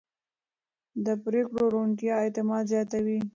[1.05, 3.19] د پرېکړو روڼتیا اعتماد زیاتوي